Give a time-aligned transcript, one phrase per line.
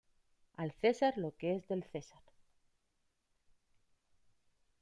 [0.57, 2.23] Al César lo que es del César